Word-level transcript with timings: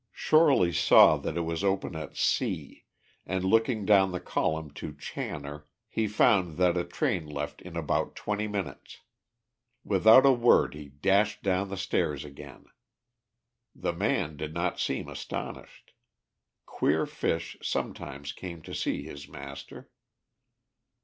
Shorely 0.13 0.73
saw 0.73 1.21
it 1.21 1.39
was 1.43 1.63
open 1.63 1.95
at 1.95 2.17
C, 2.17 2.85
and, 3.27 3.43
looking 3.43 3.85
down 3.85 4.11
the 4.11 4.19
column 4.19 4.71
to 4.71 4.93
Channor, 4.93 5.67
he 5.87 6.07
found 6.07 6.57
that 6.57 6.75
a 6.75 6.83
train 6.83 7.27
left 7.27 7.61
in 7.61 7.77
about 7.77 8.15
twenty 8.15 8.47
minutes. 8.47 9.01
Without 9.83 10.25
a 10.25 10.31
word, 10.31 10.73
he 10.73 10.87
dashed 10.89 11.43
down 11.43 11.69
the 11.69 11.77
stairs 11.77 12.25
again. 12.25 12.65
The 13.75 13.93
"man" 13.93 14.37
did 14.37 14.55
not 14.55 14.79
seem 14.79 15.07
astonished. 15.07 15.91
Queer 16.65 17.05
fish 17.05 17.57
sometimes 17.61 18.31
came 18.33 18.63
to 18.63 18.73
see 18.73 19.03
his 19.03 19.27
master. 19.27 19.91